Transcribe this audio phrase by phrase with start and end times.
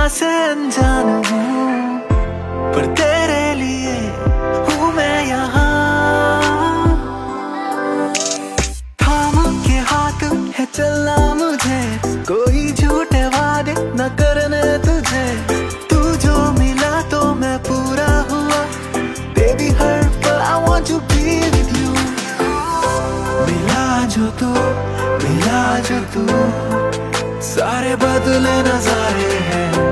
[0.00, 2.00] दुनिया से अनजान हूँ,
[2.72, 3.96] पर तेरे लिए
[4.66, 5.64] हूँ मैं यहाँ।
[9.02, 9.34] थाम
[9.66, 10.22] के हाथ
[10.56, 11.80] है चलना मुझे,
[12.30, 15.26] कोई झूठे वादे न करने तुझे।
[15.90, 18.60] तू जो मिला तो मैं पूरा हुआ
[19.36, 21.92] बेबी हर पल I want to be with you
[23.44, 23.84] मिला
[24.16, 24.50] जो तू,
[25.20, 26.26] मिला जो तू,
[27.52, 29.89] सारे बदले नजारे हैं।